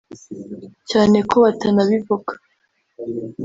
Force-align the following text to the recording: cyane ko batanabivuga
cyane 0.89 1.17
ko 1.29 1.35
batanabivuga 1.43 2.31